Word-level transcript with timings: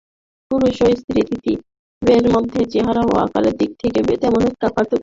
পুরুষ 0.51 0.77
ও 0.81 0.87
স্ত্রী 0.95 1.21
তিতিরের 1.29 2.25
মধ্যে 2.35 2.61
চেহারা 2.65 3.01
ও 3.05 3.13
আকারের 3.25 3.55
দিক 3.57 3.71
থেকে 3.81 3.99
তেমন 4.21 4.41
একটা 4.45 4.67
পার্থক্য 4.67 4.91
নেই। 4.91 4.99